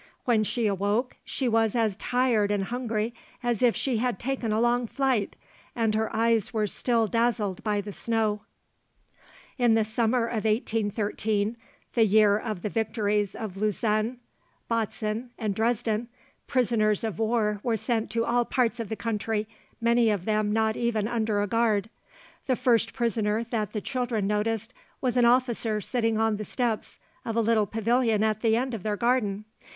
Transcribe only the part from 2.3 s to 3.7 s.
and hungry as